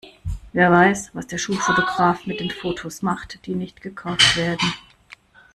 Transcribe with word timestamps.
Wer 0.51 0.71
weiß, 0.71 1.11
was 1.13 1.27
der 1.27 1.37
Schulfotograf 1.37 2.25
mit 2.25 2.39
den 2.39 2.49
Fotos 2.49 3.03
macht, 3.03 3.45
die 3.45 3.53
nicht 3.53 3.83
gekauft 3.83 4.35
werden? 4.35 4.73